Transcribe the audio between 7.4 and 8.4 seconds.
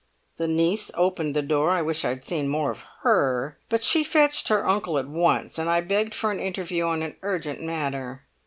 matter.